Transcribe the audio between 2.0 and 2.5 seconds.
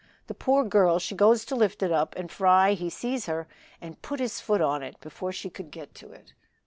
and